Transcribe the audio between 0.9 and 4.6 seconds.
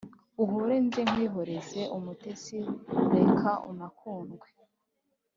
nkwihoreze umutesi reka unakundwe